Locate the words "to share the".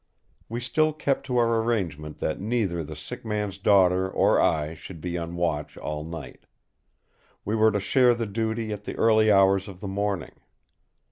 7.71-8.25